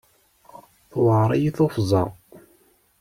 [0.91, 2.03] Tewɛeṛ-iyi tuffẓa.